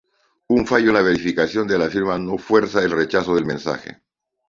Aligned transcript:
Un 0.47 0.65
fallo 0.65 0.87
en 0.89 0.95
la 0.95 1.03
verificación 1.03 1.67
de 1.67 1.77
la 1.77 1.87
firma 1.87 2.17
no 2.17 2.39
fuerza 2.39 2.81
el 2.81 2.89
rechazo 2.89 3.35
del 3.35 3.45
mensaje. 3.45 4.01